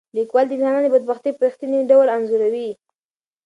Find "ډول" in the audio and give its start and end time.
1.89-2.07